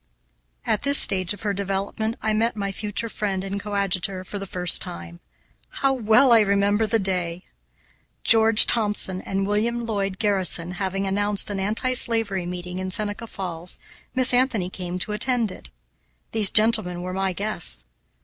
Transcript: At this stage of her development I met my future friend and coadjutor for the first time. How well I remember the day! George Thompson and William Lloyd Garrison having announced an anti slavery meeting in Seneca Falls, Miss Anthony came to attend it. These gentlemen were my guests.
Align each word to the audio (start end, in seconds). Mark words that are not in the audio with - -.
At 0.65 0.81
this 0.81 0.97
stage 0.97 1.31
of 1.31 1.43
her 1.43 1.53
development 1.53 2.15
I 2.23 2.33
met 2.33 2.55
my 2.55 2.71
future 2.71 3.07
friend 3.07 3.43
and 3.43 3.59
coadjutor 3.59 4.23
for 4.23 4.39
the 4.39 4.47
first 4.47 4.81
time. 4.81 5.19
How 5.69 5.93
well 5.93 6.33
I 6.33 6.39
remember 6.39 6.87
the 6.87 6.97
day! 6.97 7.43
George 8.23 8.65
Thompson 8.65 9.21
and 9.21 9.45
William 9.45 9.85
Lloyd 9.85 10.17
Garrison 10.17 10.71
having 10.71 11.05
announced 11.05 11.51
an 11.51 11.59
anti 11.59 11.93
slavery 11.93 12.47
meeting 12.47 12.79
in 12.79 12.89
Seneca 12.89 13.27
Falls, 13.27 13.77
Miss 14.15 14.33
Anthony 14.33 14.71
came 14.71 14.97
to 14.97 15.11
attend 15.11 15.51
it. 15.51 15.69
These 16.31 16.49
gentlemen 16.49 17.03
were 17.03 17.13
my 17.13 17.31
guests. 17.31 17.83